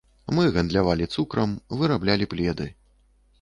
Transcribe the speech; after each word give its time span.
Мы 0.35 0.45
гандлявалі 0.53 1.07
цукрам, 1.15 1.53
выраблялі 1.83 2.29
пледы. 2.33 2.67